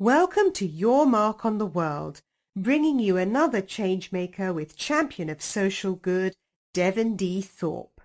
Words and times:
Welcome 0.00 0.50
to 0.54 0.66
Your 0.66 1.06
Mark 1.06 1.44
on 1.44 1.58
the 1.58 1.66
World, 1.66 2.20
bringing 2.56 2.98
you 2.98 3.16
another 3.16 3.62
changemaker 3.62 4.52
with 4.52 4.76
champion 4.76 5.30
of 5.30 5.40
social 5.40 5.94
good, 5.94 6.34
Devin 6.72 7.14
D. 7.14 7.40
Thorpe. 7.40 8.00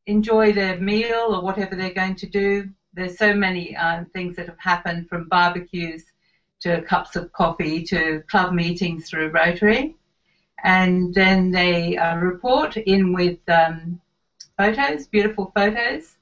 enjoy 0.06 0.52
their 0.52 0.78
meal 0.78 1.34
or 1.34 1.42
whatever 1.42 1.74
they're 1.76 1.92
going 1.92 2.16
to 2.16 2.26
do. 2.26 2.68
There's 2.94 3.18
so 3.18 3.34
many 3.34 3.76
uh, 3.76 4.04
things 4.12 4.36
that 4.36 4.46
have 4.46 4.58
happened 4.58 5.08
from 5.08 5.28
barbecues 5.28 6.04
to 6.60 6.82
cups 6.82 7.16
of 7.16 7.32
coffee 7.32 7.84
to 7.84 8.22
club 8.28 8.52
meetings 8.52 9.08
through 9.08 9.28
Rotary. 9.30 9.94
And 10.64 11.12
then 11.14 11.50
they 11.50 11.96
uh, 11.96 12.16
report 12.16 12.76
in 12.76 13.12
with 13.12 13.38
um, 13.48 14.00
photos, 14.56 15.06
beautiful 15.06 15.52
photos, 15.54 16.16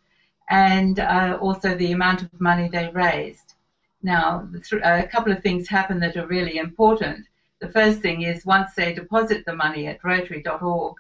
and 0.50 0.98
uh, 0.98 1.38
also 1.40 1.74
the 1.76 1.92
amount 1.92 2.22
of 2.22 2.40
money 2.40 2.68
they 2.68 2.88
raised. 2.88 3.54
Now, 4.02 4.46
a 4.82 5.06
couple 5.06 5.32
of 5.32 5.42
things 5.42 5.68
happen 5.68 6.00
that 6.00 6.16
are 6.16 6.26
really 6.26 6.58
important. 6.58 7.24
The 7.60 7.70
first 7.70 8.00
thing 8.00 8.22
is 8.22 8.44
once 8.44 8.74
they 8.74 8.92
deposit 8.92 9.44
the 9.46 9.54
money 9.54 9.86
at 9.86 10.04
Rotary.org, 10.04 10.96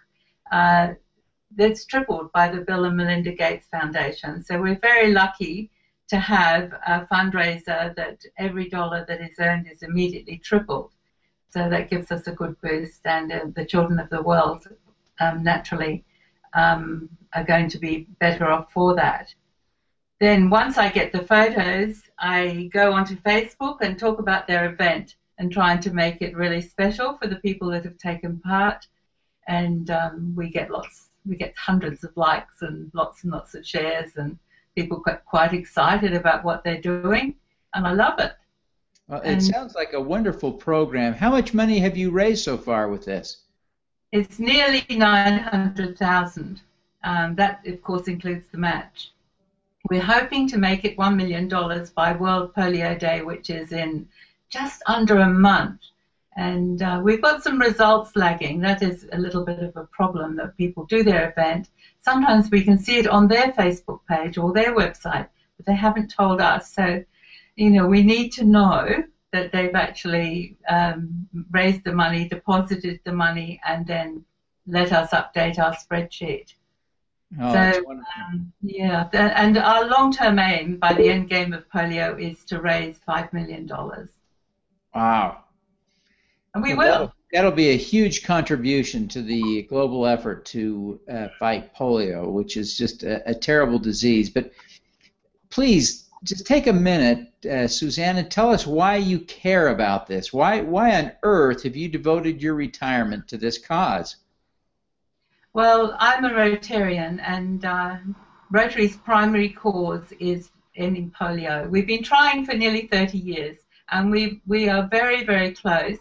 uh, 0.50 0.88
that's 1.56 1.84
tripled 1.84 2.32
by 2.32 2.48
the 2.48 2.60
Bill 2.60 2.84
and 2.84 2.96
Melinda 2.96 3.32
Gates 3.32 3.66
Foundation. 3.68 4.42
So 4.42 4.60
we're 4.60 4.78
very 4.78 5.12
lucky 5.12 5.70
to 6.08 6.18
have 6.18 6.72
a 6.86 7.06
fundraiser 7.12 7.94
that 7.96 8.22
every 8.38 8.68
dollar 8.68 9.04
that 9.08 9.20
is 9.20 9.38
earned 9.38 9.66
is 9.66 9.82
immediately 9.82 10.38
tripled. 10.38 10.90
So 11.48 11.68
that 11.68 11.88
gives 11.88 12.10
us 12.10 12.26
a 12.26 12.32
good 12.32 12.60
boost, 12.60 13.06
and 13.06 13.32
uh, 13.32 13.40
the 13.54 13.64
children 13.64 13.98
of 13.98 14.10
the 14.10 14.22
world 14.22 14.66
um, 15.20 15.42
naturally 15.42 16.04
um, 16.52 17.08
are 17.32 17.44
going 17.44 17.68
to 17.68 17.78
be 17.78 18.06
better 18.18 18.46
off 18.46 18.72
for 18.72 18.94
that. 18.96 19.32
Then 20.20 20.50
once 20.50 20.78
I 20.78 20.88
get 20.90 21.12
the 21.12 21.26
photos, 21.26 22.02
I 22.18 22.70
go 22.72 22.92
onto 22.92 23.16
Facebook 23.16 23.78
and 23.80 23.98
talk 23.98 24.18
about 24.18 24.46
their 24.46 24.70
event 24.72 25.16
and 25.38 25.52
trying 25.52 25.80
to 25.80 25.92
make 25.92 26.22
it 26.22 26.36
really 26.36 26.60
special 26.60 27.16
for 27.16 27.26
the 27.26 27.36
people 27.36 27.70
that 27.70 27.84
have 27.84 27.98
taken 27.98 28.38
part. 28.40 28.86
And 29.48 29.90
um, 29.90 30.32
we 30.36 30.50
get 30.50 30.70
lots, 30.70 31.03
we 31.26 31.36
get 31.36 31.54
hundreds 31.56 32.04
of 32.04 32.16
likes 32.16 32.62
and 32.62 32.90
lots 32.94 33.24
and 33.24 33.32
lots 33.32 33.54
of 33.54 33.66
shares, 33.66 34.12
and 34.16 34.38
people 34.74 35.00
get 35.04 35.24
quite 35.24 35.52
excited 35.52 36.14
about 36.14 36.44
what 36.44 36.64
they're 36.64 36.80
doing, 36.80 37.34
and 37.74 37.86
I 37.86 37.92
love 37.92 38.18
it. 38.18 38.32
Well, 39.08 39.20
it 39.20 39.32
and 39.32 39.42
sounds 39.42 39.74
like 39.74 39.92
a 39.92 40.00
wonderful 40.00 40.52
program. 40.52 41.12
How 41.12 41.30
much 41.30 41.52
money 41.52 41.78
have 41.80 41.96
you 41.96 42.10
raised 42.10 42.44
so 42.44 42.56
far 42.56 42.88
with 42.88 43.04
this? 43.04 43.42
It's 44.12 44.38
nearly 44.38 44.84
900,000. 44.88 46.60
Um, 47.02 47.34
that, 47.34 47.66
of 47.66 47.82
course, 47.82 48.08
includes 48.08 48.46
the 48.50 48.58
match. 48.58 49.12
We're 49.90 50.00
hoping 50.00 50.48
to 50.48 50.56
make 50.56 50.86
it 50.86 50.96
$1 50.96 51.16
million 51.16 51.48
by 51.94 52.14
World 52.14 52.54
Polio 52.54 52.98
Day, 52.98 53.20
which 53.20 53.50
is 53.50 53.72
in 53.72 54.08
just 54.48 54.82
under 54.86 55.18
a 55.18 55.28
month. 55.28 55.80
And 56.36 56.82
uh, 56.82 57.00
we've 57.02 57.22
got 57.22 57.42
some 57.42 57.58
results 57.58 58.16
lagging. 58.16 58.60
That 58.60 58.82
is 58.82 59.06
a 59.12 59.18
little 59.18 59.44
bit 59.44 59.60
of 59.60 59.76
a 59.76 59.84
problem 59.84 60.36
that 60.36 60.56
people 60.56 60.84
do 60.84 61.04
their 61.04 61.30
event. 61.30 61.68
Sometimes 62.02 62.50
we 62.50 62.64
can 62.64 62.78
see 62.78 62.98
it 62.98 63.06
on 63.06 63.28
their 63.28 63.52
Facebook 63.52 64.00
page 64.08 64.36
or 64.36 64.52
their 64.52 64.74
website, 64.74 65.28
but 65.56 65.66
they 65.66 65.74
haven't 65.74 66.08
told 66.08 66.40
us. 66.40 66.72
So, 66.72 67.04
you 67.54 67.70
know, 67.70 67.86
we 67.86 68.02
need 68.02 68.30
to 68.32 68.44
know 68.44 69.04
that 69.32 69.52
they've 69.52 69.74
actually 69.74 70.56
um, 70.68 71.28
raised 71.50 71.84
the 71.84 71.92
money, 71.92 72.28
deposited 72.28 73.00
the 73.04 73.12
money, 73.12 73.60
and 73.64 73.86
then 73.86 74.24
let 74.66 74.92
us 74.92 75.10
update 75.10 75.58
our 75.58 75.74
spreadsheet. 75.74 76.52
Oh, 77.40 77.52
so, 77.52 77.84
um, 77.90 78.52
yeah, 78.62 79.08
and 79.12 79.56
our 79.58 79.86
long-term 79.86 80.38
aim 80.38 80.76
by 80.76 80.94
the 80.94 81.08
end 81.08 81.28
game 81.28 81.52
of 81.52 81.68
polio 81.68 82.18
is 82.18 82.44
to 82.44 82.60
raise 82.60 82.96
five 82.98 83.32
million 83.32 83.66
dollars. 83.66 84.08
Wow. 84.94 85.43
And 86.54 86.62
we 86.62 86.74
will. 86.74 86.84
That'll, 86.84 87.14
that'll, 87.32 87.50
be 87.52 87.70
a 87.70 87.76
huge 87.76 88.24
contribution 88.24 89.08
to 89.08 89.22
the 89.22 89.62
global 89.62 90.06
effort 90.06 90.44
to 90.46 91.00
uh, 91.10 91.28
fight 91.38 91.74
polio, 91.74 92.30
which 92.30 92.56
is 92.56 92.78
just 92.78 93.02
a, 93.02 93.28
a 93.28 93.34
terrible 93.34 93.78
disease. 93.78 94.30
But 94.30 94.52
please 95.50 96.08
just 96.22 96.46
take 96.46 96.66
a 96.66 96.72
minute, 96.72 97.28
uh, 97.50 97.66
Susanne, 97.66 98.16
and 98.16 98.30
tell 98.30 98.50
us 98.50 98.66
why 98.66 98.96
you 98.96 99.18
care 99.20 99.68
about 99.68 100.06
this. 100.06 100.32
Why, 100.32 100.60
why 100.60 100.96
on 100.96 101.12
earth 101.22 101.64
have 101.64 101.76
you 101.76 101.88
devoted 101.88 102.40
your 102.40 102.54
retirement 102.54 103.28
to 103.28 103.36
this 103.36 103.58
cause? 103.58 104.16
Well, 105.52 105.96
I'm 106.00 106.24
a 106.24 106.30
Rotarian, 106.30 107.20
and 107.22 107.64
uh, 107.64 107.96
Rotary's 108.50 108.96
primary 108.96 109.50
cause 109.50 110.12
is 110.18 110.50
ending 110.76 111.10
polio. 111.10 111.68
We've 111.68 111.86
been 111.86 112.02
trying 112.02 112.44
for 112.44 112.54
nearly 112.54 112.88
30 112.88 113.18
years, 113.18 113.58
and 113.90 114.10
we 114.10 114.40
we 114.46 114.68
are 114.68 114.88
very, 114.88 115.24
very 115.24 115.52
close. 115.52 115.98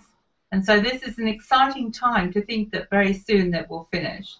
And 0.53 0.63
so 0.63 0.79
this 0.79 1.01
is 1.01 1.17
an 1.17 1.27
exciting 1.27 1.91
time 1.91 2.31
to 2.31 2.45
think 2.45 2.69
that 2.71 2.87
very 2.91 3.11
soon 3.11 3.49
that 3.51 3.67
we'll 3.67 3.87
finish. 3.91 4.37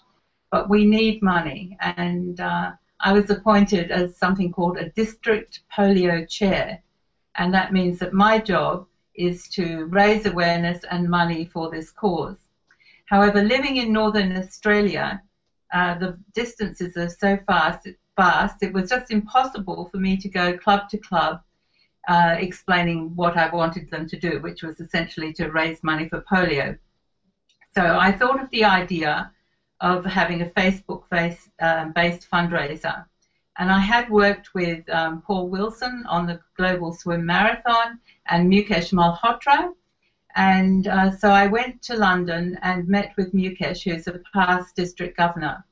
But 0.51 0.69
we 0.69 0.85
need 0.85 1.23
money, 1.23 1.75
and 1.97 2.39
uh, 2.39 2.73
I 2.99 3.11
was 3.11 3.31
appointed 3.31 3.89
as 3.89 4.15
something 4.15 4.51
called 4.51 4.77
a 4.77 4.89
district 4.89 5.61
polio 5.75 6.29
chair, 6.29 6.77
and 7.33 7.51
that 7.55 7.73
means 7.73 7.97
that 7.97 8.13
my 8.13 8.37
job 8.37 8.85
is 9.15 9.47
to 9.53 9.85
raise 9.85 10.27
awareness 10.27 10.81
and 10.91 11.09
money 11.09 11.45
for 11.45 11.71
this 11.71 11.89
cause. 11.89 12.37
However, 13.05 13.41
living 13.41 13.77
in 13.77 13.91
northern 13.91 14.37
Australia, 14.37 15.19
uh, 15.73 15.97
the 15.97 16.15
distances 16.35 16.95
are 16.95 17.09
so 17.09 17.39
fast, 17.47 17.87
fast, 18.15 18.61
it 18.61 18.71
was 18.71 18.87
just 18.87 19.09
impossible 19.09 19.89
for 19.91 19.97
me 19.97 20.17
to 20.17 20.29
go 20.29 20.55
club 20.55 20.89
to 20.89 20.97
club 20.99 21.41
uh, 22.07 22.35
explaining 22.37 23.15
what 23.15 23.37
I 23.37 23.49
wanted 23.49 23.89
them 23.89 24.07
to 24.09 24.17
do, 24.17 24.39
which 24.41 24.63
was 24.63 24.79
essentially 24.79 25.33
to 25.33 25.49
raise 25.49 25.83
money 25.83 26.09
for 26.09 26.21
polio. 26.21 26.77
So 27.75 27.97
I 27.97 28.11
thought 28.11 28.41
of 28.41 28.49
the 28.51 28.65
idea 28.65 29.31
of 29.79 30.05
having 30.05 30.41
a 30.41 30.45
Facebook 30.45 31.03
based, 31.09 31.49
um, 31.59 31.91
based 31.91 32.27
fundraiser. 32.31 33.05
And 33.57 33.71
I 33.71 33.79
had 33.79 34.09
worked 34.09 34.53
with 34.53 34.87
um, 34.89 35.21
Paul 35.21 35.49
Wilson 35.49 36.05
on 36.07 36.25
the 36.25 36.39
Global 36.57 36.93
Swim 36.93 37.25
Marathon 37.25 37.99
and 38.27 38.51
Mukesh 38.51 38.91
Malhotra. 38.91 39.73
And 40.35 40.87
uh, 40.87 41.11
so 41.11 41.29
I 41.29 41.47
went 41.47 41.81
to 41.83 41.95
London 41.95 42.57
and 42.63 42.87
met 42.87 43.13
with 43.17 43.33
Mukesh, 43.33 43.83
who's 43.83 44.07
a 44.07 44.19
past 44.33 44.75
district 44.75 45.17
governor. 45.17 45.63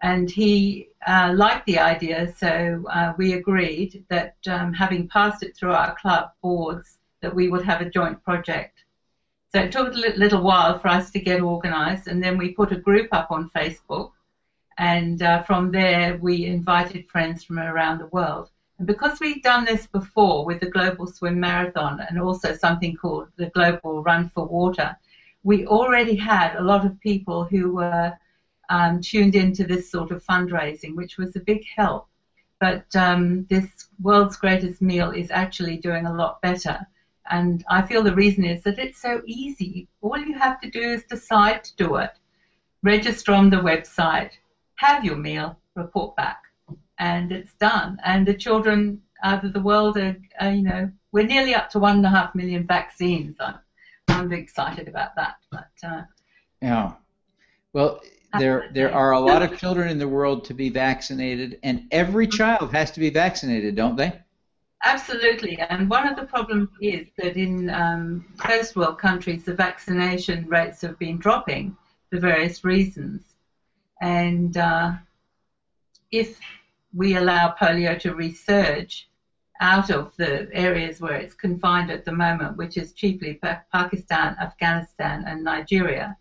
And 0.00 0.30
he 0.30 0.88
uh, 1.06 1.32
liked 1.34 1.66
the 1.66 1.78
idea, 1.78 2.32
so 2.36 2.84
uh, 2.90 3.14
we 3.18 3.32
agreed 3.32 4.04
that 4.08 4.36
um, 4.46 4.72
having 4.72 5.08
passed 5.08 5.42
it 5.42 5.56
through 5.56 5.72
our 5.72 5.96
club 5.96 6.30
boards, 6.42 6.98
that 7.20 7.34
we 7.34 7.48
would 7.48 7.64
have 7.64 7.80
a 7.80 7.90
joint 7.90 8.22
project. 8.22 8.84
So 9.50 9.60
it 9.60 9.72
took 9.72 9.94
a 9.94 9.98
little 9.98 10.42
while 10.42 10.78
for 10.78 10.88
us 10.88 11.10
to 11.10 11.18
get 11.20 11.40
organised, 11.40 12.06
and 12.06 12.22
then 12.22 12.38
we 12.38 12.52
put 12.52 12.70
a 12.70 12.76
group 12.76 13.08
up 13.12 13.30
on 13.30 13.50
Facebook, 13.50 14.12
And 14.78 15.20
uh, 15.22 15.42
from 15.42 15.72
there, 15.72 16.16
we 16.18 16.46
invited 16.46 17.08
friends 17.08 17.42
from 17.42 17.58
around 17.58 17.98
the 17.98 18.06
world. 18.06 18.48
And 18.78 18.86
because 18.86 19.18
we'd 19.18 19.42
done 19.42 19.64
this 19.64 19.88
before 19.88 20.44
with 20.44 20.60
the 20.60 20.70
Global 20.70 21.08
Swim 21.08 21.40
Marathon 21.40 22.00
and 22.08 22.20
also 22.20 22.54
something 22.54 22.96
called 22.96 23.26
the 23.36 23.50
Global 23.50 24.04
Run 24.04 24.28
for 24.28 24.46
Water, 24.46 24.96
we 25.42 25.66
already 25.66 26.14
had 26.14 26.54
a 26.54 26.62
lot 26.62 26.86
of 26.86 27.00
people 27.00 27.42
who 27.42 27.72
were 27.74 28.16
um, 28.68 29.00
tuned 29.00 29.34
into 29.34 29.64
this 29.64 29.90
sort 29.90 30.10
of 30.10 30.24
fundraising, 30.24 30.94
which 30.94 31.16
was 31.16 31.34
a 31.36 31.40
big 31.40 31.64
help. 31.76 32.06
But 32.60 32.94
um, 32.96 33.44
this 33.44 33.68
World's 34.00 34.36
Greatest 34.36 34.82
Meal 34.82 35.10
is 35.10 35.30
actually 35.30 35.76
doing 35.76 36.06
a 36.06 36.14
lot 36.14 36.42
better. 36.42 36.86
And 37.30 37.64
I 37.68 37.82
feel 37.82 38.02
the 38.02 38.14
reason 38.14 38.44
is 38.44 38.62
that 38.62 38.78
it's 38.78 39.00
so 39.00 39.22
easy. 39.26 39.86
All 40.00 40.18
you 40.18 40.36
have 40.38 40.60
to 40.60 40.70
do 40.70 40.80
is 40.80 41.04
decide 41.04 41.62
to 41.64 41.76
do 41.76 41.96
it. 41.96 42.10
Register 42.82 43.32
on 43.32 43.50
the 43.50 43.56
website, 43.56 44.30
have 44.76 45.04
your 45.04 45.16
meal, 45.16 45.58
report 45.74 46.16
back, 46.16 46.42
and 46.98 47.32
it's 47.32 47.54
done. 47.54 47.98
And 48.04 48.26
the 48.26 48.34
children 48.34 49.02
out 49.22 49.44
of 49.44 49.52
the 49.52 49.60
world 49.60 49.98
are, 49.98 50.16
are 50.40 50.52
you 50.52 50.62
know, 50.62 50.90
we're 51.12 51.26
nearly 51.26 51.54
up 51.54 51.70
to 51.70 51.78
one 51.78 51.96
and 51.96 52.06
a 52.06 52.10
half 52.10 52.34
million 52.34 52.66
vaccines. 52.66 53.36
I'm, 53.40 53.58
I'm 54.08 54.32
excited 54.32 54.88
about 54.88 55.14
that. 55.16 55.36
But 55.50 55.70
uh, 55.82 56.02
yeah, 56.62 56.92
well, 57.72 58.00
there 58.36 58.68
there 58.72 58.92
are 58.92 59.12
a 59.12 59.20
lot 59.20 59.42
of 59.42 59.58
children 59.58 59.88
in 59.88 59.98
the 59.98 60.08
world 60.08 60.44
to 60.44 60.54
be 60.54 60.68
vaccinated, 60.68 61.58
and 61.62 61.86
every 61.90 62.26
child 62.26 62.70
has 62.72 62.90
to 62.92 63.00
be 63.00 63.10
vaccinated, 63.10 63.74
don't 63.74 63.96
they? 63.96 64.12
Absolutely, 64.84 65.58
and 65.58 65.90
one 65.90 66.06
of 66.06 66.16
the 66.16 66.24
problems 66.24 66.68
is 66.80 67.08
that 67.18 67.36
in 67.36 67.68
um, 67.70 68.24
first 68.36 68.76
world 68.76 68.98
countries, 68.98 69.44
the 69.44 69.54
vaccination 69.54 70.46
rates 70.48 70.80
have 70.82 70.98
been 70.98 71.18
dropping 71.18 71.76
for 72.10 72.18
various 72.20 72.64
reasons, 72.64 73.22
and 74.00 74.56
uh, 74.56 74.92
if 76.10 76.38
we 76.94 77.16
allow 77.16 77.54
polio 77.60 77.98
to 77.98 78.12
resurge 78.14 79.04
out 79.60 79.90
of 79.90 80.14
the 80.16 80.48
areas 80.52 81.00
where 81.00 81.16
it's 81.16 81.34
confined 81.34 81.90
at 81.90 82.04
the 82.04 82.12
moment, 82.12 82.56
which 82.56 82.76
is 82.76 82.92
chiefly 82.92 83.34
pa- 83.34 83.60
Pakistan, 83.72 84.36
Afghanistan, 84.40 85.24
and 85.26 85.42
Nigeria, 85.42 86.16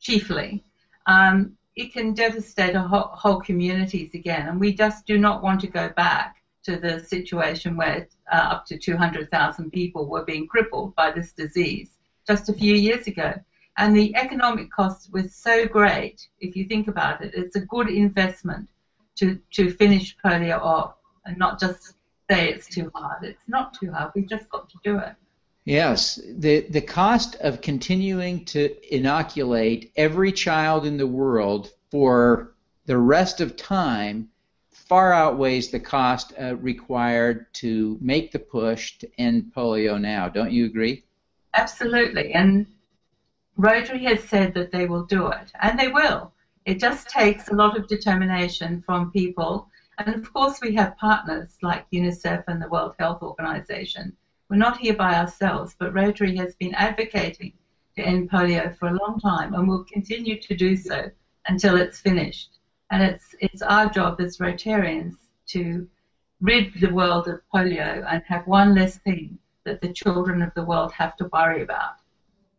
chiefly, 0.00 0.62
um, 1.06 1.56
it 1.76 1.92
can 1.92 2.12
devastate 2.14 2.74
whole, 2.74 3.10
whole, 3.12 3.40
communities 3.40 4.10
again. 4.14 4.48
And 4.48 4.60
we 4.60 4.74
just 4.74 5.06
do 5.06 5.18
not 5.18 5.42
want 5.42 5.60
to 5.62 5.66
go 5.66 5.88
back 5.90 6.36
to 6.64 6.76
the 6.76 7.00
situation 7.00 7.76
where 7.76 8.06
uh, 8.30 8.36
up 8.36 8.66
to 8.66 8.78
200,000 8.78 9.70
people 9.70 10.06
were 10.06 10.24
being 10.24 10.46
crippled 10.46 10.94
by 10.94 11.10
this 11.10 11.32
disease 11.32 11.90
just 12.26 12.48
a 12.48 12.52
few 12.52 12.74
years 12.74 13.06
ago. 13.06 13.34
And 13.78 13.96
the 13.96 14.14
economic 14.16 14.70
cost 14.70 15.12
was 15.12 15.34
so 15.34 15.66
great, 15.66 16.26
if 16.40 16.54
you 16.54 16.66
think 16.66 16.88
about 16.88 17.22
it, 17.24 17.32
it's 17.34 17.56
a 17.56 17.60
good 17.60 17.88
investment 17.88 18.68
to, 19.16 19.40
to 19.52 19.70
finish 19.70 20.16
polio 20.24 20.60
off 20.60 20.94
and 21.24 21.38
not 21.38 21.58
just 21.58 21.94
say 22.30 22.50
it's 22.50 22.66
too 22.66 22.90
hard. 22.94 23.24
It's 23.24 23.48
not 23.48 23.74
too 23.74 23.90
hard. 23.90 24.12
We've 24.14 24.28
just 24.28 24.48
got 24.50 24.68
to 24.68 24.76
do 24.84 24.98
it. 24.98 25.14
Yes, 25.64 26.18
the 26.28 26.66
the 26.70 26.80
cost 26.80 27.36
of 27.36 27.60
continuing 27.60 28.44
to 28.46 28.94
inoculate 28.94 29.92
every 29.94 30.32
child 30.32 30.84
in 30.84 30.96
the 30.96 31.06
world 31.06 31.70
for 31.90 32.54
the 32.86 32.98
rest 32.98 33.40
of 33.40 33.56
time 33.56 34.28
far 34.72 35.12
outweighs 35.12 35.70
the 35.70 35.78
cost 35.78 36.32
uh, 36.40 36.56
required 36.56 37.46
to 37.54 37.96
make 38.00 38.32
the 38.32 38.40
push 38.40 38.98
to 38.98 39.08
end 39.18 39.52
polio 39.56 40.00
now. 40.00 40.28
Don't 40.28 40.50
you 40.50 40.66
agree? 40.66 41.04
Absolutely, 41.54 42.32
and 42.32 42.66
Rotary 43.56 44.02
has 44.04 44.24
said 44.24 44.54
that 44.54 44.72
they 44.72 44.86
will 44.86 45.04
do 45.04 45.28
it, 45.28 45.52
and 45.60 45.78
they 45.78 45.88
will. 45.88 46.32
It 46.64 46.80
just 46.80 47.08
takes 47.08 47.48
a 47.48 47.54
lot 47.54 47.76
of 47.76 47.86
determination 47.86 48.82
from 48.84 49.12
people. 49.12 49.68
And 49.98 50.14
of 50.14 50.32
course, 50.32 50.60
we 50.60 50.74
have 50.74 50.96
partners 50.96 51.56
like 51.62 51.90
UNICEF 51.92 52.44
and 52.48 52.60
the 52.60 52.68
World 52.68 52.94
Health 52.98 53.22
Organization. 53.22 54.16
We're 54.48 54.56
not 54.56 54.78
here 54.78 54.94
by 54.94 55.14
ourselves, 55.18 55.74
but 55.78 55.94
Rotary 55.94 56.36
has 56.36 56.54
been 56.56 56.74
advocating 56.74 57.52
to 57.96 58.02
end 58.02 58.30
polio 58.30 58.76
for 58.76 58.88
a 58.88 58.98
long 58.98 59.20
time 59.20 59.54
and 59.54 59.68
will 59.68 59.84
continue 59.84 60.40
to 60.40 60.54
do 60.54 60.76
so 60.76 61.10
until 61.46 61.76
it's 61.76 62.00
finished. 62.00 62.58
And 62.90 63.02
it's, 63.02 63.34
it's 63.40 63.62
our 63.62 63.88
job 63.88 64.20
as 64.20 64.38
Rotarians 64.38 65.14
to 65.48 65.88
rid 66.40 66.74
the 66.80 66.92
world 66.92 67.28
of 67.28 67.40
polio 67.54 68.04
and 68.08 68.22
have 68.26 68.46
one 68.46 68.74
less 68.74 68.98
thing 68.98 69.38
that 69.64 69.80
the 69.80 69.92
children 69.92 70.42
of 70.42 70.52
the 70.54 70.64
world 70.64 70.92
have 70.92 71.16
to 71.16 71.30
worry 71.32 71.62
about. 71.62 71.94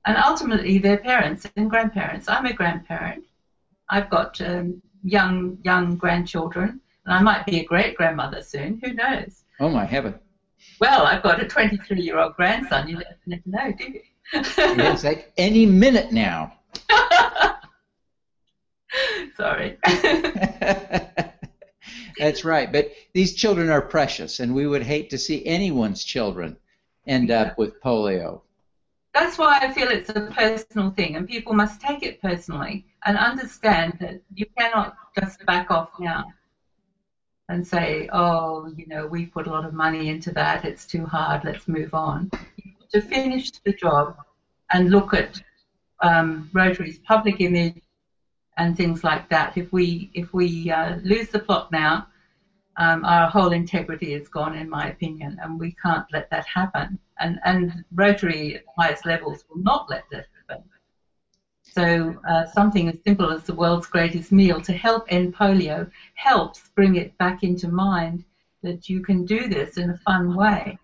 And 0.06 0.18
ultimately, 0.18 0.80
their 0.80 0.98
parents 0.98 1.48
and 1.56 1.70
grandparents. 1.70 2.28
I'm 2.28 2.46
a 2.46 2.54
grandparent. 2.54 3.26
I've 3.90 4.10
got 4.10 4.40
um, 4.42 4.82
young 5.04 5.58
young 5.64 5.96
grandchildren, 5.96 6.82
and 7.06 7.14
I 7.14 7.22
might 7.22 7.46
be 7.46 7.60
a 7.60 7.66
great 7.66 7.96
grandmother 7.96 8.42
soon. 8.42 8.82
Who 8.84 8.94
knows? 8.94 9.44
Oh 9.60 9.70
my 9.70 9.86
heaven! 9.86 10.16
Well, 10.80 11.06
I've 11.06 11.24
got 11.24 11.42
a 11.42 11.48
23 11.48 12.02
year 12.02 12.18
old 12.20 12.36
grandson. 12.36 12.88
You 12.88 13.02
never 13.26 13.42
know, 13.46 13.72
do 13.72 13.84
you? 13.86 14.02
it's 14.34 15.04
like 15.04 15.32
any 15.38 15.66
minute 15.66 16.12
now. 16.12 16.54
Sorry. 19.38 19.78
That's 22.18 22.46
right. 22.46 22.72
But 22.72 22.92
these 23.14 23.36
children 23.36 23.70
are 23.70 23.82
precious, 23.82 24.40
and 24.40 24.54
we 24.54 24.68
would 24.68 24.84
hate 24.84 25.10
to 25.12 25.18
see 25.18 25.46
anyone's 25.46 26.04
children 26.04 26.58
end 27.06 27.32
up 27.32 27.58
with 27.58 27.82
polio 27.82 28.42
that's 29.14 29.38
why 29.38 29.60
I 29.62 29.72
feel 29.72 29.90
it's 29.90 30.10
a 30.10 30.32
personal 30.32 30.90
thing, 30.92 31.16
and 31.16 31.28
people 31.28 31.54
must 31.54 31.80
take 31.80 32.04
it 32.04 32.22
personally 32.22 32.86
and 33.06 33.18
understand 33.18 33.98
that 34.02 34.22
you 34.34 34.46
cannot 34.58 34.96
just 35.20 35.46
back 35.46 35.70
off 35.70 35.90
now 36.00 36.34
and 37.50 37.66
say, 37.68 38.10
oh, 38.14 38.72
you 38.78 38.88
know, 38.88 39.06
we 39.06 39.26
put 39.26 39.48
a 39.48 39.50
lot 39.50 39.66
of 39.66 39.74
money 39.74 40.10
into 40.10 40.32
that, 40.32 40.66
it's 40.66 40.86
too 40.86 41.06
hard, 41.06 41.44
let's 41.44 41.68
move 41.68 41.94
on. 41.94 42.32
To 42.94 43.02
finish 43.02 43.52
the 43.66 43.74
job 43.74 44.18
and 44.72 44.90
look 44.90 45.14
at 45.14 45.42
um, 46.02 46.50
Rotary's 46.54 47.00
public 47.00 47.42
image 47.42 47.82
and 48.58 48.78
things 48.78 49.04
like 49.04 49.30
that. 49.30 49.58
If 49.58 49.72
we 49.74 50.12
if 50.14 50.34
we 50.34 50.70
uh, 50.70 50.98
lose 51.04 51.30
the 51.30 51.40
plot 51.40 51.72
now, 51.72 52.08
um, 52.78 53.06
our 53.06 53.30
whole 53.30 53.52
integrity 53.52 54.14
is 54.14 54.28
gone, 54.28 54.56
in 54.56 54.70
my 54.70 54.90
opinion, 54.90 55.40
and 55.42 55.60
we 55.60 55.76
can't 55.84 56.06
let 56.12 56.30
that 56.32 56.46
happen. 56.46 57.00
And, 57.20 57.40
and 57.46 57.86
Rotary 57.94 58.56
at 58.56 58.64
highest 58.78 59.06
levels 59.06 59.46
will 59.50 59.62
not 59.62 59.90
let 59.90 60.04
that 60.12 60.26
happen. 60.48 60.64
So 61.64 62.22
uh, 62.30 62.46
something 62.48 62.90
as 62.90 62.98
simple 63.04 63.32
as 63.32 63.44
the 63.44 63.56
world's 63.56 63.88
greatest 63.88 64.32
meal 64.32 64.62
to 64.62 64.74
help 64.74 65.06
end 65.10 65.34
polio 65.34 65.90
helps 66.14 66.70
bring 66.76 66.96
it 66.96 67.18
back 67.18 67.44
into 67.44 67.68
mind 67.68 68.26
that 68.62 68.90
you 68.90 69.02
can 69.02 69.26
do 69.26 69.48
this 69.48 69.78
in 69.78 69.90
a 69.90 69.98
fun 69.98 70.36
way. 70.36 70.78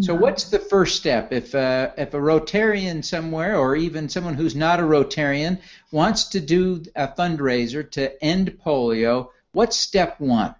So 0.00 0.14
what's 0.14 0.44
the 0.44 0.58
first 0.58 0.96
step 0.96 1.32
if 1.32 1.54
uh, 1.54 1.92
if 1.96 2.14
a 2.14 2.18
Rotarian 2.18 3.04
somewhere, 3.04 3.56
or 3.56 3.74
even 3.74 4.08
someone 4.08 4.34
who's 4.34 4.54
not 4.54 4.80
a 4.80 4.84
Rotarian, 4.84 5.60
wants 5.90 6.24
to 6.28 6.40
do 6.40 6.82
a 6.94 7.08
fundraiser 7.08 7.88
to 7.92 8.22
end 8.22 8.58
polio? 8.64 9.30
What's 9.52 9.76
step 9.76 10.20
one? 10.20 10.54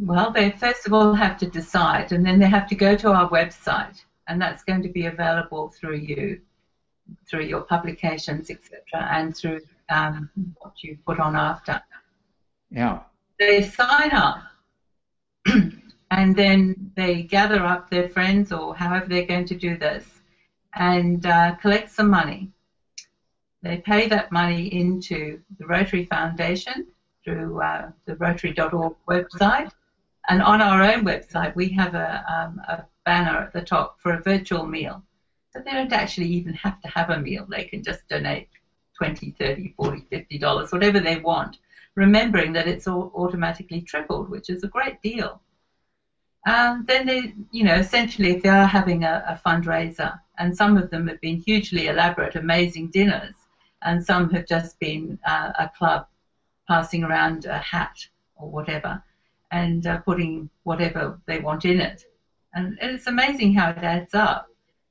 Well, 0.00 0.32
they 0.32 0.50
first 0.50 0.86
of 0.86 0.92
all 0.92 1.14
have 1.14 1.38
to 1.38 1.46
decide, 1.46 2.12
and 2.12 2.24
then 2.24 2.38
they 2.38 2.48
have 2.48 2.68
to 2.68 2.74
go 2.74 2.94
to 2.96 3.10
our 3.12 3.28
website, 3.30 4.04
and 4.28 4.40
that's 4.40 4.64
going 4.64 4.82
to 4.82 4.88
be 4.90 5.06
available 5.06 5.68
through 5.68 5.96
you, 5.96 6.40
through 7.28 7.44
your 7.44 7.62
publications, 7.62 8.50
etc., 8.50 8.80
and 9.10 9.36
through 9.36 9.60
um, 9.88 10.30
what 10.58 10.82
you 10.82 10.98
put 11.06 11.20
on 11.20 11.36
after. 11.36 11.80
Yeah. 12.70 13.00
They 13.38 13.62
sign 13.62 14.10
up, 14.12 14.42
and 16.10 16.36
then 16.36 16.92
they 16.96 17.22
gather 17.22 17.64
up 17.64 17.90
their 17.90 18.08
friends 18.08 18.52
or 18.52 18.74
however 18.74 19.06
they're 19.06 19.26
going 19.26 19.46
to 19.46 19.56
do 19.56 19.76
this, 19.76 20.04
and 20.74 21.24
uh, 21.26 21.54
collect 21.56 21.90
some 21.90 22.10
money. 22.10 22.50
They 23.62 23.78
pay 23.78 24.08
that 24.08 24.30
money 24.30 24.66
into 24.72 25.40
the 25.58 25.66
Rotary 25.66 26.04
Foundation 26.04 26.86
through 27.24 27.60
uh, 27.60 27.90
the 28.04 28.14
Rotary.org 28.16 28.94
website. 29.08 29.70
And 30.28 30.42
on 30.42 30.60
our 30.60 30.82
own 30.82 31.04
website, 31.04 31.54
we 31.54 31.68
have 31.70 31.94
a, 31.94 32.24
um, 32.28 32.60
a 32.68 32.84
banner 33.04 33.38
at 33.38 33.52
the 33.52 33.62
top 33.62 34.00
for 34.00 34.14
a 34.14 34.22
virtual 34.22 34.66
meal. 34.66 35.02
So 35.56 35.62
they 35.64 35.72
don't 35.72 35.92
actually 35.92 36.28
even 36.28 36.52
have 36.54 36.80
to 36.82 36.88
have 36.88 37.08
a 37.08 37.18
meal. 37.18 37.46
They 37.48 37.64
can 37.64 37.82
just 37.82 38.06
donate 38.08 38.48
20, 38.98 39.34
30, 39.38 39.72
40, 39.76 40.04
50 40.10 40.38
dollars, 40.38 40.70
whatever 40.70 41.00
they 41.00 41.16
want, 41.16 41.56
remembering 41.94 42.52
that 42.52 42.68
it's 42.68 42.86
all 42.86 43.10
automatically 43.14 43.80
tripled, 43.80 44.28
which 44.28 44.50
is 44.50 44.62
a 44.62 44.68
great 44.68 45.00
deal. 45.00 45.40
And 46.44 46.86
then 46.86 47.06
they, 47.06 47.32
you 47.52 47.64
know, 47.64 47.74
essentially 47.74 48.32
if 48.32 48.42
they 48.42 48.50
are 48.50 48.66
having 48.66 49.04
a, 49.04 49.24
a 49.26 49.48
fundraiser, 49.48 50.18
and 50.38 50.54
some 50.54 50.76
of 50.76 50.90
them 50.90 51.08
have 51.08 51.20
been 51.22 51.40
hugely 51.40 51.86
elaborate, 51.86 52.36
amazing 52.36 52.90
dinners, 52.90 53.34
and 53.80 54.04
some 54.04 54.28
have 54.30 54.46
just 54.46 54.78
been 54.78 55.18
uh, 55.26 55.52
a 55.58 55.70
club 55.76 56.06
passing 56.68 57.02
around 57.02 57.46
a 57.46 57.58
hat 57.58 57.96
or 58.34 58.50
whatever 58.50 59.02
and 59.52 59.86
uh, 59.86 59.98
putting 60.00 60.50
whatever 60.64 61.18
they 61.26 61.38
want 61.38 61.64
in 61.64 61.80
it. 61.80 62.04
And 62.52 62.76
it's 62.82 63.06
amazing 63.06 63.54
how 63.54 63.70
it 63.70 63.78
adds 63.78 64.12
up. 64.12 64.48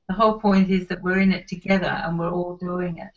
The 0.08 0.14
whole 0.14 0.38
point 0.38 0.70
is 0.70 0.86
that 0.88 1.02
we're 1.02 1.20
in 1.20 1.32
it 1.32 1.48
together 1.48 2.00
and 2.04 2.18
we're 2.18 2.30
all 2.30 2.56
doing 2.56 2.98
it. 2.98 3.12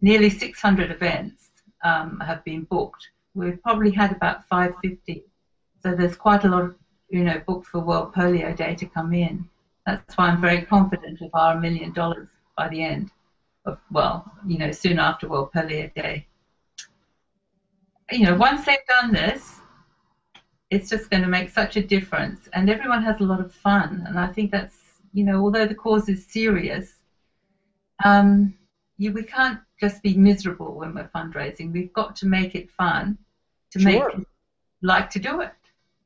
Nearly 0.00 0.30
600 0.30 0.90
events 0.90 1.50
um, 1.84 2.20
have 2.20 2.44
been 2.44 2.64
booked. 2.64 3.08
We've 3.34 3.62
probably 3.62 3.92
had 3.92 4.12
about 4.12 4.48
550. 4.48 5.24
So 5.82 5.94
there's 5.94 6.16
quite 6.16 6.44
a 6.44 6.48
lot 6.48 6.64
of, 6.64 6.76
you 7.08 7.24
know, 7.24 7.40
booked 7.46 7.66
for 7.66 7.80
World 7.80 8.12
Polio 8.14 8.56
Day 8.56 8.74
to 8.74 8.86
come 8.86 9.12
in. 9.14 9.48
That's 9.86 10.16
why 10.16 10.28
I'm 10.28 10.40
very 10.40 10.62
confident 10.62 11.20
of 11.20 11.30
our 11.34 11.58
million 11.58 11.92
dollars 11.92 12.28
by 12.56 12.68
the 12.68 12.82
end 12.82 13.10
of, 13.64 13.78
well, 13.90 14.30
you 14.46 14.58
know, 14.58 14.72
soon 14.72 14.98
after 14.98 15.28
World 15.28 15.50
Polio 15.52 15.92
Day. 15.94 16.26
You 18.10 18.26
know, 18.26 18.34
once 18.34 18.66
they've 18.66 18.86
done 18.88 19.12
this, 19.12 19.60
it's 20.70 20.88
just 20.88 21.10
going 21.10 21.22
to 21.22 21.28
make 21.28 21.50
such 21.50 21.76
a 21.76 21.82
difference, 21.82 22.48
and 22.52 22.70
everyone 22.70 23.02
has 23.02 23.20
a 23.20 23.24
lot 23.24 23.40
of 23.40 23.52
fun. 23.52 24.04
And 24.06 24.18
I 24.18 24.26
think 24.28 24.50
that's, 24.50 24.76
you 25.12 25.24
know, 25.24 25.42
although 25.42 25.66
the 25.66 25.74
cause 25.74 26.08
is 26.08 26.26
serious, 26.26 26.94
um, 28.04 28.54
you, 28.98 29.12
we 29.12 29.22
can't 29.22 29.60
just 29.80 30.02
be 30.02 30.14
miserable 30.14 30.74
when 30.74 30.94
we're 30.94 31.10
fundraising. 31.14 31.72
We've 31.72 31.92
got 31.92 32.16
to 32.16 32.26
make 32.26 32.54
it 32.54 32.70
fun 32.70 33.18
to 33.72 33.78
Sure. 33.78 33.90
make 34.16 34.26
like 34.82 35.10
to 35.10 35.18
do 35.18 35.40
it. 35.40 35.52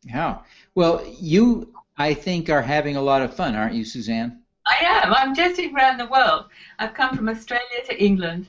Yeah. 0.05 0.39
Well, 0.75 1.05
you, 1.19 1.73
I 1.97 2.15
think, 2.15 2.49
are 2.49 2.63
having 2.63 2.97
a 2.97 3.03
lot 3.03 3.23
of 3.23 3.35
fun, 3.35 3.55
aren't 3.55 3.75
you, 3.75 3.85
Susanne? 3.85 4.43
I 4.67 4.77
am. 4.85 5.13
I'm 5.15 5.35
jetting 5.35 5.75
around 5.75 5.99
the 5.99 6.07
world. 6.07 6.47
I've 6.79 6.95
come 6.95 7.17
from 7.17 7.29
Australia 7.29 7.81
to 7.87 8.03
England, 8.03 8.49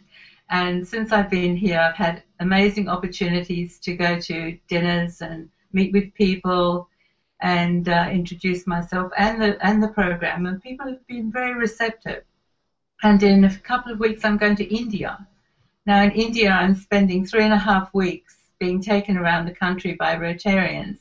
and 0.49 0.87
since 0.87 1.11
I've 1.11 1.29
been 1.29 1.55
here, 1.55 1.79
I've 1.79 1.95
had 1.95 2.23
amazing 2.39 2.89
opportunities 2.89 3.79
to 3.79 3.95
go 3.95 4.19
to 4.21 4.57
dinners 4.67 5.21
and 5.21 5.49
meet 5.73 5.93
with 5.93 6.13
people 6.13 6.89
and 7.41 7.87
uh, 7.89 8.09
introduce 8.11 8.65
myself 8.65 9.11
and 9.17 9.41
the 9.41 9.65
and 9.65 9.81
the 9.81 9.89
program. 9.89 10.45
And 10.45 10.61
people 10.61 10.87
have 10.87 11.05
been 11.07 11.31
very 11.31 11.53
receptive. 11.53 12.23
And 13.03 13.21
in 13.21 13.43
a 13.43 13.55
couple 13.57 13.91
of 13.91 13.99
weeks, 13.99 14.25
I'm 14.25 14.37
going 14.37 14.55
to 14.55 14.75
India. 14.75 15.27
Now, 15.85 16.03
in 16.03 16.11
India, 16.11 16.49
I'm 16.49 16.75
spending 16.75 17.25
three 17.25 17.43
and 17.43 17.53
a 17.53 17.57
half 17.57 17.93
weeks 17.93 18.35
being 18.59 18.81
taken 18.81 19.17
around 19.17 19.45
the 19.45 19.53
country 19.53 19.93
by 19.93 20.15
Rotarians 20.15 20.97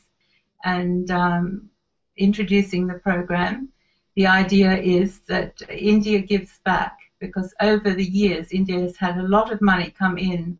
and 0.64 1.10
um, 1.10 1.70
introducing 2.16 2.86
the 2.86 2.94
program. 2.94 3.68
The 4.14 4.26
idea 4.26 4.76
is 4.76 5.20
that 5.26 5.60
India 5.68 6.20
gives 6.20 6.58
back 6.64 6.98
because 7.18 7.54
over 7.60 7.94
the 7.94 8.04
years, 8.04 8.52
India 8.52 8.80
has 8.80 8.96
had 8.96 9.16
a 9.16 9.28
lot 9.28 9.52
of 9.52 9.60
money 9.60 9.90
come 9.90 10.18
in 10.18 10.58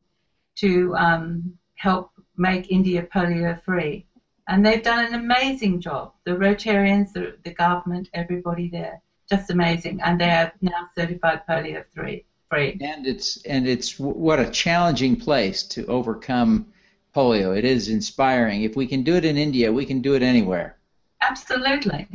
to 0.56 0.94
um, 0.96 1.56
help 1.74 2.10
make 2.36 2.70
India 2.70 3.02
polio 3.02 3.60
free. 3.62 4.06
And 4.48 4.64
they've 4.64 4.82
done 4.82 5.06
an 5.06 5.14
amazing 5.14 5.80
job. 5.80 6.12
The 6.24 6.32
Rotarians, 6.32 7.12
the, 7.12 7.36
the 7.42 7.52
government, 7.52 8.08
everybody 8.14 8.68
there, 8.68 9.00
just 9.28 9.50
amazing. 9.50 10.00
And 10.02 10.20
they 10.20 10.30
are 10.30 10.52
now 10.60 10.88
certified 10.96 11.42
polio 11.48 11.84
free. 11.92 12.24
free. 12.48 12.78
And 12.80 13.06
it's 13.06 13.42
and 13.44 13.66
it's 13.66 13.98
what 13.98 14.38
a 14.38 14.50
challenging 14.50 15.16
place 15.16 15.64
to 15.64 15.84
overcome 15.86 16.66
polio. 17.14 17.56
It 17.56 17.64
is 17.64 17.88
inspiring. 17.88 18.62
If 18.62 18.76
we 18.76 18.86
can 18.86 19.02
do 19.02 19.16
it 19.16 19.24
in 19.24 19.36
India, 19.36 19.72
we 19.72 19.86
can 19.86 20.00
do 20.00 20.14
it 20.14 20.22
anywhere. 20.22 20.76
Absolutely. 21.20 22.06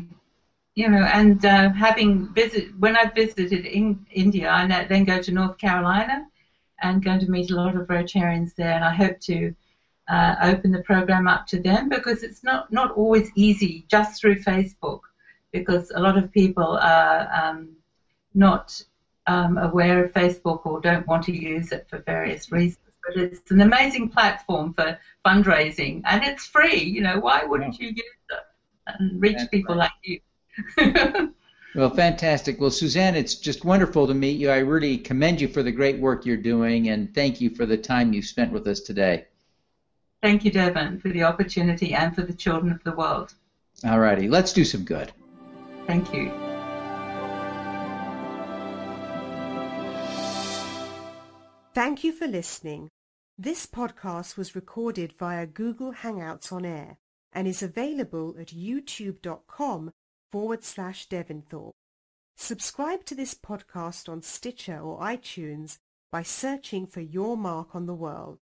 You 0.76 0.88
know, 0.88 1.04
and 1.04 1.44
uh, 1.44 1.72
having 1.72 2.34
visit 2.34 2.70
when 2.80 2.96
I 2.96 3.06
visited 3.14 3.66
in 3.66 4.06
India, 4.10 4.50
I 4.50 4.86
then 4.86 5.04
go 5.04 5.22
to 5.22 5.32
North 5.32 5.58
Carolina 5.58 6.28
and 6.82 7.04
going 7.04 7.20
to 7.20 7.30
meet 7.30 7.52
a 7.52 7.56
lot 7.56 7.76
of 7.76 7.88
Rotarians 7.88 8.56
there, 8.56 8.72
and 8.72 8.84
I 8.84 8.94
hope 8.94 9.20
to 9.22 9.54
uh, 10.12 10.36
open 10.44 10.72
the 10.72 10.84
program 10.84 11.26
up 11.26 11.48
to 11.48 11.62
them 11.62 11.88
because 11.88 12.22
it's 12.22 12.44
not 12.44 12.72
not 12.72 12.92
always 12.92 13.32
easy 13.36 13.86
just 13.88 14.20
through 14.20 14.36
Facebook 14.36 15.00
because 15.54 15.90
a 15.96 16.00
lot 16.00 16.18
of 16.18 16.32
people 16.34 16.78
are 16.82 17.30
um, 17.34 17.70
not 18.34 18.84
um, 19.28 19.58
aware 19.58 20.04
of 20.04 20.12
Facebook 20.12 20.66
or 20.66 20.82
don't 20.82 21.08
want 21.08 21.24
to 21.24 21.32
use 21.32 21.72
it 21.72 21.88
for 21.90 22.00
various 22.00 22.52
reasons. 22.52 22.78
But 23.08 23.24
it's 23.24 23.52
an 23.52 23.62
amazing 23.62 24.10
platform 24.10 24.74
for 24.74 25.00
fundraising, 25.26 26.02
and 26.06 26.24
it's 26.24 26.46
free. 26.46 26.84
You 26.84 27.02
know, 27.02 27.20
why 27.20 27.46
wouldn't 27.46 27.80
you 27.80 27.88
use 27.88 28.04
it 28.30 28.44
and 28.88 29.22
reach 29.22 29.38
That's 29.38 29.50
people 29.50 29.76
right. 29.76 29.90
like 30.04 30.22
you? 30.78 31.34
Well, 31.74 31.90
fantastic. 31.90 32.60
Well, 32.60 32.70
Susanne, 32.70 33.16
it's 33.16 33.36
just 33.36 33.64
wonderful 33.64 34.06
to 34.06 34.14
meet 34.14 34.38
you. 34.38 34.50
I 34.50 34.58
really 34.58 34.98
commend 34.98 35.40
you 35.40 35.48
for 35.48 35.64
the 35.64 35.72
great 35.72 36.00
work 36.00 36.26
you're 36.26 36.36
doing, 36.36 36.90
and 36.90 37.16
thank 37.16 37.40
you 37.40 37.50
for 37.50 37.66
the 37.66 37.78
time 37.78 38.12
you've 38.12 38.26
spent 38.26 38.52
with 38.52 38.68
us 38.68 38.82
today. 38.82 39.28
Thank 40.22 40.46
you, 40.46 40.52
Devin, 40.52 41.00
for 41.00 41.10
the 41.10 41.24
opportunity 41.24 41.94
and 41.94 42.14
for 42.14 42.22
the 42.22 42.34
children 42.34 42.72
of 42.72 42.84
the 42.84 42.92
world. 42.92 43.34
All 43.84 44.00
righty, 44.00 44.28
let's 44.28 44.54
do 44.54 44.64
some 44.64 44.84
good. 44.84 45.12
Thank 45.88 46.14
you. 46.14 46.32
Thank 51.74 52.04
you 52.04 52.12
for 52.12 52.28
listening. 52.28 52.90
This 53.38 53.66
podcast 53.66 54.38
was 54.38 54.56
recorded 54.56 55.14
via 55.18 55.48
Google 55.48 55.94
Hangouts 55.94 56.52
on 56.52 56.66
Air 56.66 56.98
and 57.34 57.48
is 57.48 57.64
available 57.64 58.36
at 58.40 58.50
youtube.com 58.50 59.92
forward 60.32 60.64
slash 60.64 61.08
Devinthorpe. 61.08 61.72
Subscribe 62.36 63.06
to 63.06 63.16
this 63.16 63.34
podcast 63.34 64.08
on 64.08 64.22
Stitcher 64.22 64.80
or 64.80 65.00
iTunes 65.00 65.78
by 66.12 66.24
searching 66.24 66.86
for 66.86 67.02
Your 67.02 67.36
Mark 67.36 67.74
on 67.74 67.86
the 67.88 67.96
World. 67.96 68.40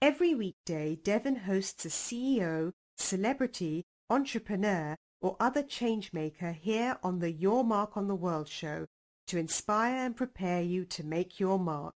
Every 0.00 0.32
weekday, 0.32 0.94
Devin 0.94 1.34
hosts 1.34 1.84
a 1.84 1.88
CEO, 1.88 2.72
celebrity, 2.96 3.84
entrepreneur, 4.08 4.94
or 5.20 5.36
other 5.40 5.64
changemaker 5.64 6.54
here 6.54 6.98
on 7.02 7.18
the 7.18 7.32
Your 7.32 7.64
Mark 7.64 7.96
on 7.96 8.06
the 8.06 8.14
World 8.14 8.48
show 8.48 8.86
to 9.26 9.38
inspire 9.38 10.06
and 10.06 10.16
prepare 10.16 10.62
you 10.62 10.84
to 10.84 11.04
make 11.04 11.40
your 11.40 11.58
mark. 11.58 11.94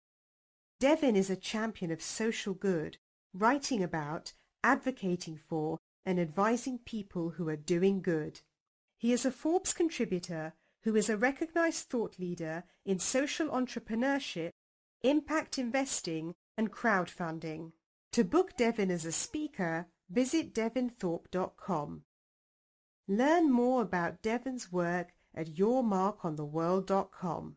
Devin 0.80 1.14
is 1.14 1.28
a 1.28 1.37
champion 1.37 1.90
of 1.90 2.00
social 2.00 2.54
good, 2.54 2.97
writing 3.35 3.83
about, 3.83 4.33
advocating 4.64 5.37
for, 5.37 5.76
and 6.07 6.19
advising 6.19 6.78
people 6.78 7.28
who 7.37 7.50
are 7.50 7.57
doing 7.57 8.00
good. 8.00 8.40
He 8.97 9.12
is 9.12 9.26
a 9.26 9.30
Forbes 9.30 9.75
contributor 9.75 10.54
who 10.85 10.97
is 10.97 11.11
a 11.11 11.19
recognized 11.19 11.90
thought 11.90 12.19
leader 12.19 12.64
in 12.87 12.99
social 12.99 13.49
entrepreneurship, 13.49 14.52
impact 15.02 15.59
investing, 15.59 16.35
and 16.57 16.73
crowdfunding. 16.73 17.73
To 18.12 18.24
book 18.24 18.56
Devin 18.56 18.90
as 18.90 19.04
a 19.04 19.12
speaker, 19.12 19.86
visit 20.08 20.52
devinthorpe.com. 20.52 22.02
Learn 23.06 23.52
more 23.52 23.82
about 23.82 24.22
Devin's 24.22 24.72
work 24.72 25.12
at 25.34 25.54
yourmarkontheworld.com. 25.54 27.56